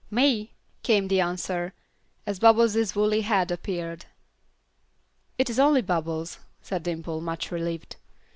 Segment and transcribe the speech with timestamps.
[0.09, 0.51] "Me,"
[0.81, 1.75] came the answer,
[2.25, 4.05] as Bubbles' woolly head appeared.
[5.37, 7.97] "It is only Bubbles," said Dimple, much relieved.